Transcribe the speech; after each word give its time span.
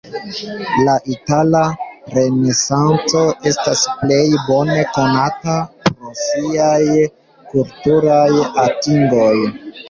La 0.85 0.93
Itala 1.15 1.59
Renesanco 2.13 3.21
estas 3.51 3.83
plej 3.99 4.23
bone 4.47 4.79
konata 4.95 5.59
pro 5.91 6.15
siaj 6.23 6.97
kulturaj 7.53 8.33
atingoj. 8.65 9.33